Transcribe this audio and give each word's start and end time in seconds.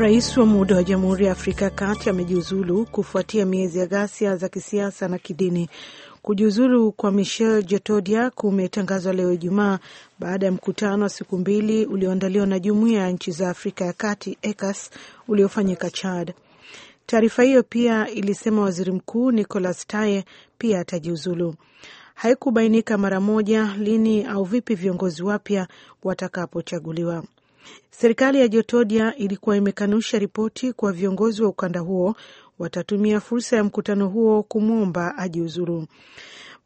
Rais 0.00 0.36
wa 0.36 0.46
muda 0.46 0.76
wa 0.76 0.82
Jamhuri 0.84 1.24
ya 1.26 1.32
Afrika 1.32 1.64
ya 1.64 1.70
Kati 1.70 2.10
amejiuzulu 2.10 2.86
kufuatia 2.86 3.46
miezi 3.46 3.78
ya 3.78 3.86
ghasia 3.86 4.36
za 4.36 4.48
kisiasa 4.48 5.08
na 5.08 5.18
kidini. 5.18 5.68
Kujiuzulu 6.22 6.92
kwa 6.92 7.10
Michel 7.12 7.62
Jotodia 7.64 8.30
kumetangazwa 8.30 9.12
leo 9.12 9.32
Ijumaa 9.32 9.78
baada 10.18 10.46
ya 10.46 10.52
mkutano 10.52 11.02
wa 11.02 11.08
siku 11.08 11.38
mbili 11.38 11.86
ulioandaliwa 11.86 12.46
na 12.46 12.58
Jumuiya 12.58 13.00
ya 13.00 13.10
Nchi 13.10 13.30
za 13.32 13.50
Afrika 13.50 13.84
ya 13.84 13.92
Kati 13.92 14.38
ECAS 14.42 14.90
uliofanyika 15.28 15.90
Chad. 15.90 16.34
Taarifa 17.06 17.42
hiyo 17.42 17.62
pia 17.62 18.08
ilisema 18.10 18.62
waziri 18.62 18.92
mkuu 18.92 19.30
Nicolas 19.30 19.86
Taye 19.86 20.24
pia 20.58 20.80
atajiuzulu. 20.80 21.54
Haikubainika 22.14 22.98
mara 22.98 23.20
moja 23.20 23.74
lini 23.78 24.24
au 24.24 24.44
vipi 24.44 24.74
viongozi 24.74 25.22
wapya 25.22 25.68
watakapochaguliwa. 26.04 27.24
Serikali 27.90 28.40
ya 28.40 28.48
Jotodia 28.48 29.16
ilikuwa 29.16 29.56
imekanusha 29.56 30.18
ripoti 30.18 30.72
kwa 30.72 30.92
viongozi 30.92 31.42
wa 31.42 31.48
ukanda 31.48 31.80
huo 31.80 32.16
watatumia 32.58 33.20
fursa 33.20 33.56
ya 33.56 33.64
mkutano 33.64 34.08
huo 34.08 34.42
kumwomba 34.42 35.18
ajiuzuru. 35.18 35.86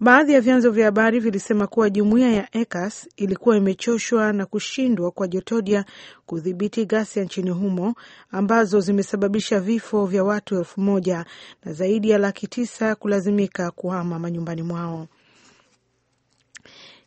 Baadhi 0.00 0.32
ya 0.32 0.40
vyanzo 0.40 0.70
vya 0.70 0.84
habari 0.84 1.20
vilisema 1.20 1.66
kuwa 1.66 1.90
jumuiya 1.90 2.32
ya 2.32 2.48
ECOWAS 2.56 3.08
ilikuwa 3.16 3.56
imechoshwa 3.56 4.32
na 4.32 4.46
kushindwa 4.46 5.10
kwa 5.10 5.28
Jotodia 5.28 5.84
kudhibiti 6.26 6.84
ghasia 6.86 7.24
nchini 7.24 7.50
humo 7.50 7.94
ambazo 8.30 8.80
zimesababisha 8.80 9.60
vifo 9.60 10.06
vya 10.06 10.24
watu 10.24 10.58
elfu 10.58 10.80
moja 10.80 11.24
na 11.64 11.72
zaidi 11.72 12.10
ya 12.10 12.18
laki 12.18 12.46
tisa 12.46 12.94
kulazimika 12.94 13.70
kuhama 13.70 14.18
manyumbani 14.18 14.62
mwao. 14.62 15.06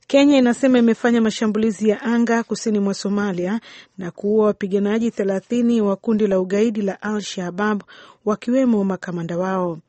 Kenya 0.08 0.38
inasema 0.38 0.80
imefanya 0.80 1.22
mashambulizi 1.22 1.90
ya 1.90 2.02
anga 2.02 2.44
kusini 2.44 2.80
mwa 2.80 2.94
Somalia 2.94 3.60
na 3.98 4.12
kuua 4.12 4.46
wapiganaji 4.46 5.12
thelathini 5.12 5.82
wa 5.82 5.96
kundi 5.96 6.28
la 6.28 6.40
ugaidi 6.40 6.82
la 6.82 7.02
Al 7.02 7.22
Shabab 7.22 7.84
wakiwemo 8.26 8.84
makamanda 8.84 9.38
wao. 9.38 9.80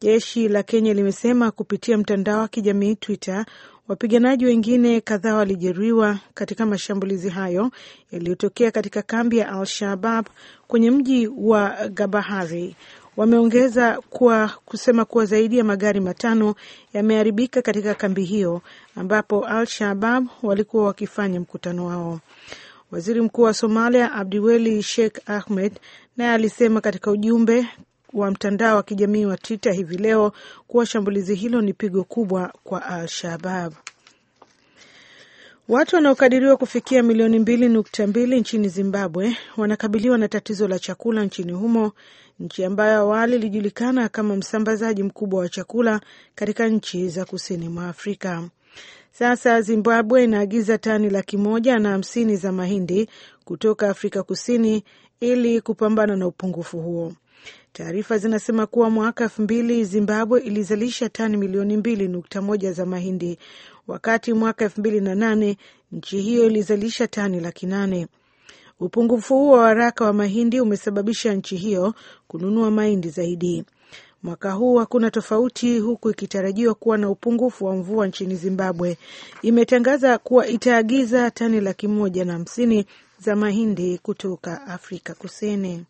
Jeshi 0.00 0.48
la 0.48 0.62
Kenya 0.62 0.94
limesema 0.94 1.50
kupitia 1.50 1.98
mtandao 1.98 2.40
wa 2.40 2.48
kijamii 2.48 2.94
Twitter 2.94 3.44
wapiganaji 3.88 4.44
wengine 4.44 5.00
kadhaa 5.00 5.34
walijeruhiwa 5.34 6.18
katika 6.34 6.66
mashambulizi 6.66 7.28
hayo 7.28 7.70
yaliyotokea 8.12 8.70
katika 8.70 9.02
kambi 9.02 9.38
ya 9.38 9.48
Al 9.52 9.66
Shabab 9.66 10.26
kwenye 10.68 10.90
mji 10.90 11.28
wa 11.36 11.88
Gabahari. 11.88 12.76
Wameongeza 13.18 14.00
kuwa 14.10 14.50
kusema 14.64 15.04
kuwa 15.04 15.24
zaidi 15.26 15.58
ya 15.58 15.64
magari 15.64 16.00
matano 16.00 16.54
yameharibika 16.92 17.62
katika 17.62 17.94
kambi 17.94 18.24
hiyo 18.24 18.62
ambapo 18.96 19.46
Al 19.46 19.66
Shabab 19.66 20.26
walikuwa 20.42 20.84
wakifanya 20.84 21.40
mkutano 21.40 21.86
wao. 21.86 22.20
Waziri 22.90 23.20
mkuu 23.20 23.42
wa 23.42 23.54
Somalia 23.54 24.12
Abdiweli 24.12 24.82
Sheikh 24.82 25.18
Ahmed 25.30 25.80
naye 26.16 26.30
alisema 26.30 26.80
katika 26.80 27.10
ujumbe 27.10 27.66
wa 28.12 28.30
mtandao 28.30 28.76
wa 28.76 28.82
kijamii 28.82 29.24
wa 29.24 29.36
Twitter 29.36 29.72
hivi 29.72 29.96
leo 29.96 30.32
kuwa 30.66 30.86
shambulizi 30.86 31.34
hilo 31.34 31.60
ni 31.60 31.72
pigo 31.72 32.04
kubwa 32.04 32.52
kwa 32.64 32.86
Al 32.86 33.08
Shabab. 33.08 33.72
Watu 35.68 35.96
wanaokadiriwa 35.96 36.56
kufikia 36.56 37.02
milioni 37.02 37.38
mbili 37.38 37.68
nukta 37.68 38.06
mbili 38.06 38.40
nchini 38.40 38.68
Zimbabwe 38.68 39.36
wanakabiliwa 39.56 40.18
na 40.18 40.28
tatizo 40.28 40.68
la 40.68 40.78
chakula 40.78 41.24
nchini 41.24 41.52
humo, 41.52 41.92
nchi 42.40 42.64
ambayo 42.64 42.98
awali 43.00 43.36
ilijulikana 43.36 44.08
kama 44.08 44.36
msambazaji 44.36 45.02
mkubwa 45.02 45.40
wa 45.40 45.48
chakula 45.48 46.00
katika 46.34 46.68
nchi 46.68 47.08
za 47.08 47.24
kusini 47.24 47.68
mwa 47.68 47.88
Afrika. 47.88 48.48
Sasa 49.12 49.60
Zimbabwe 49.62 50.24
inaagiza 50.24 50.78
tani 50.78 51.10
laki 51.10 51.36
moja 51.36 51.78
na 51.78 51.88
hamsini 51.90 52.36
za 52.36 52.52
mahindi 52.52 53.08
kutoka 53.44 53.88
Afrika 53.90 54.22
Kusini 54.22 54.84
ili 55.20 55.60
kupambana 55.60 56.16
na 56.16 56.26
upungufu 56.26 56.80
huo. 56.80 57.12
Taarifa 57.72 58.18
zinasema 58.18 58.66
kuwa 58.66 58.90
mwaka 58.90 59.24
elfu 59.24 59.42
mbili 59.42 59.84
Zimbabwe 59.84 60.40
ilizalisha 60.40 61.08
tani 61.08 61.36
milioni 61.36 61.76
mbili 61.76 62.08
nukta 62.08 62.42
moja 62.42 62.72
za 62.72 62.86
mahindi 62.86 63.38
wakati 63.88 64.32
mwaka 64.32 64.64
elfu 64.64 64.80
mbili 64.80 65.00
na 65.00 65.14
nane 65.14 65.56
nchi 65.92 66.20
hiyo 66.20 66.44
ilizalisha 66.46 67.06
tani 67.08 67.40
laki 67.40 67.66
nane. 67.66 68.06
Upungufu 68.80 69.34
huo 69.38 69.52
wa 69.58 69.66
haraka 69.66 70.04
wa 70.04 70.12
mahindi 70.12 70.60
umesababisha 70.60 71.34
nchi 71.34 71.56
hiyo 71.56 71.94
kununua 72.28 72.70
mahindi 72.70 73.08
zaidi. 73.10 73.64
Mwaka 74.22 74.52
huu 74.52 74.76
hakuna 74.76 75.10
tofauti, 75.10 75.78
huku 75.78 76.10
ikitarajiwa 76.10 76.74
kuwa 76.74 76.98
na 76.98 77.10
upungufu 77.10 77.64
wa 77.64 77.76
mvua 77.76 78.06
nchini 78.06 78.34
Zimbabwe. 78.36 78.98
Imetangaza 79.42 80.18
kuwa 80.18 80.46
itaagiza 80.46 81.30
tani 81.30 81.60
laki 81.60 81.88
moja 81.88 82.24
na 82.24 82.32
hamsini 82.32 82.86
za 83.18 83.36
mahindi 83.36 83.98
kutoka 83.98 84.66
Afrika 84.66 85.14
Kusini. 85.14 85.84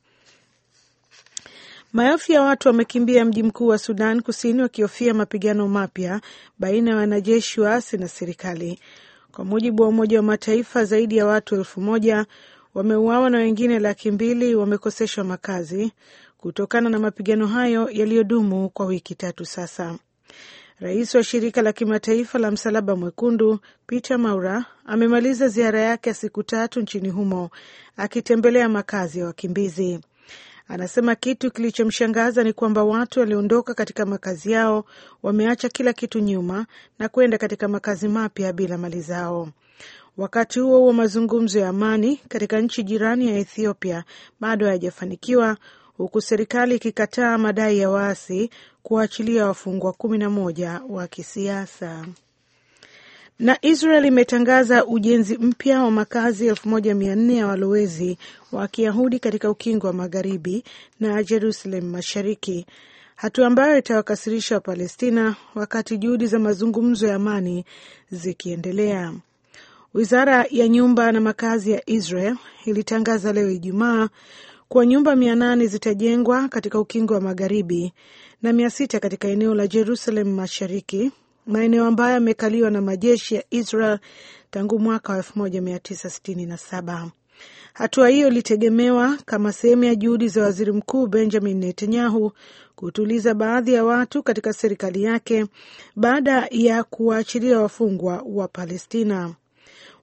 Maelfu 1.92 2.32
ya 2.32 2.42
watu 2.42 2.68
wamekimbia 2.68 3.24
mji 3.24 3.42
mkuu 3.42 3.66
wa 3.66 3.78
Sudan 3.78 4.22
Kusini 4.22 4.62
wakihofia 4.62 5.14
mapigano 5.14 5.68
mapya 5.68 6.20
baina 6.58 6.90
ya 6.90 6.96
wanajeshi 6.96 7.60
waasi 7.60 7.96
na 7.98 8.08
serikali. 8.08 8.78
Kwa 9.32 9.44
mujibu 9.44 9.82
wa 9.82 9.88
Umoja 9.88 10.16
wa 10.18 10.22
Mataifa, 10.22 10.84
zaidi 10.84 11.16
ya 11.16 11.26
watu 11.26 11.54
elfu 11.54 11.80
moja 11.80 12.26
wameuawa 12.74 13.30
na 13.30 13.38
wengine 13.38 13.78
laki 13.78 14.10
mbili 14.10 14.54
wamekoseshwa 14.54 15.24
makazi 15.24 15.92
kutokana 16.38 16.90
na 16.90 16.98
mapigano 16.98 17.46
hayo 17.46 17.90
yaliyodumu 17.92 18.68
kwa 18.70 18.86
wiki 18.86 19.14
tatu 19.14 19.44
sasa. 19.44 19.98
Rais 20.80 21.14
wa 21.14 21.24
shirika 21.24 21.62
la 21.62 21.72
kimataifa 21.72 22.38
la 22.38 22.50
Msalaba 22.50 22.96
Mwekundu 22.96 23.58
Peter 23.86 24.18
Maura 24.18 24.64
amemaliza 24.86 25.48
ziara 25.48 25.80
yake 25.80 26.08
ya 26.10 26.14
siku 26.14 26.42
tatu 26.42 26.80
nchini 26.80 27.08
humo 27.08 27.50
akitembelea 27.96 28.68
makazi 28.68 29.18
ya 29.18 29.26
wakimbizi. 29.26 30.00
Anasema 30.68 31.14
kitu 31.14 31.50
kilichomshangaza 31.50 32.44
ni 32.44 32.52
kwamba 32.52 32.84
watu 32.84 33.20
waliondoka 33.20 33.74
katika 33.74 34.06
makazi 34.06 34.52
yao 34.52 34.84
wameacha 35.22 35.68
kila 35.68 35.92
kitu 35.92 36.18
nyuma 36.18 36.66
na 36.98 37.08
kwenda 37.08 37.38
katika 37.38 37.68
makazi 37.68 38.08
mapya 38.08 38.52
bila 38.52 38.78
mali 38.78 39.00
zao. 39.00 39.48
Wakati 40.16 40.60
huo 40.60 40.78
huo, 40.78 40.92
mazungumzo 40.92 41.58
ya 41.58 41.68
amani 41.68 42.16
katika 42.28 42.60
nchi 42.60 42.82
jirani 42.82 43.26
ya 43.28 43.38
Ethiopia 43.38 44.04
bado 44.40 44.66
hayajafanikiwa 44.66 45.56
huku 45.96 46.20
serikali 46.20 46.74
ikikataa 46.76 47.38
madai 47.38 47.78
ya 47.78 47.90
waasi 47.90 48.50
kuwaachilia 48.82 49.46
wafungwa 49.46 49.92
kumi 49.92 50.18
na 50.18 50.30
moja 50.30 50.80
wa 50.88 51.06
kisiasa. 51.08 52.06
Na 53.38 53.58
Israel 53.62 54.04
imetangaza 54.04 54.86
ujenzi 54.86 55.38
mpya 55.38 55.82
wa 55.82 55.90
makazi 55.90 56.46
elfu 56.46 56.68
moja 56.68 56.94
mia 56.94 57.16
nne 57.16 57.36
ya 57.36 57.46
walowezi 57.46 58.18
wa 58.52 58.68
Kiyahudi 58.68 59.18
katika 59.18 59.50
ukingo 59.50 59.86
wa 59.86 59.92
magharibi 59.92 60.64
na 61.00 61.22
Jerusalem 61.22 61.84
mashariki, 61.90 62.66
hatua 63.16 63.46
ambayo 63.46 63.78
itawakasirisha 63.78 64.54
Wapalestina 64.54 65.36
wakati 65.54 65.98
juhudi 65.98 66.26
za 66.26 66.38
mazungumzo 66.38 67.06
ya 67.06 67.14
amani 67.14 67.64
zikiendelea. 68.10 69.12
Wizara 69.94 70.46
ya 70.50 70.68
nyumba 70.68 71.12
na 71.12 71.20
makazi 71.20 71.70
ya 71.70 71.90
Israel 71.90 72.36
ilitangaza 72.64 73.32
leo 73.32 73.50
Ijumaa 73.50 74.08
kuwa 74.68 74.86
nyumba 74.86 75.16
mia 75.16 75.34
nane 75.34 75.66
zitajengwa 75.66 76.48
katika 76.48 76.80
ukingo 76.80 77.14
wa 77.14 77.20
magharibi 77.20 77.92
na 78.42 78.52
mia 78.52 78.70
sita 78.70 79.00
katika 79.00 79.28
eneo 79.28 79.54
la 79.54 79.66
Jerusalem 79.66 80.34
mashariki, 80.34 81.10
maeneo 81.48 81.84
ambayo 81.86 82.14
yamekaliwa 82.14 82.70
na 82.70 82.80
majeshi 82.80 83.34
ya 83.34 83.44
Israel 83.50 83.98
tangu 84.50 84.78
mwaka 84.78 85.12
wa 85.12 85.18
1967. 85.18 87.08
Hatua 87.72 88.08
hiyo 88.08 88.28
ilitegemewa 88.28 89.16
kama 89.26 89.52
sehemu 89.52 89.84
ya 89.84 89.94
juhudi 89.94 90.28
za 90.28 90.42
waziri 90.42 90.72
mkuu 90.72 91.06
Benjamin 91.06 91.58
Netanyahu 91.58 92.32
kutuliza 92.76 93.34
baadhi 93.34 93.72
ya 93.74 93.84
watu 93.84 94.22
katika 94.22 94.52
serikali 94.52 95.02
yake 95.02 95.46
baada 95.96 96.48
ya 96.50 96.84
kuwaachilia 96.84 97.60
wafungwa 97.60 98.22
wa 98.26 98.48
Palestina. 98.48 99.34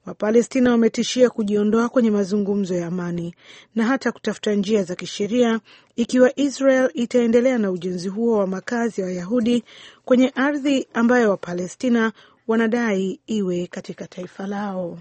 Wapalestina 0.06 0.70
wametishia 0.70 1.30
kujiondoa 1.30 1.88
kwenye 1.88 2.10
mazungumzo 2.10 2.74
ya 2.74 2.86
amani 2.86 3.34
na 3.74 3.84
hata 3.84 4.12
kutafuta 4.12 4.54
njia 4.54 4.82
za 4.84 4.94
kisheria 4.94 5.60
ikiwa 5.96 6.38
Israel 6.40 6.90
itaendelea 6.94 7.58
na 7.58 7.70
ujenzi 7.70 8.08
huo 8.08 8.38
wa 8.38 8.46
makazi 8.46 9.00
ya 9.00 9.06
Wayahudi 9.06 9.64
kwenye 10.04 10.28
ardhi 10.34 10.86
ambayo 10.94 11.30
Wapalestina 11.30 12.12
wanadai 12.48 13.20
iwe 13.26 13.66
katika 13.66 14.06
taifa 14.06 14.46
lao. 14.46 14.98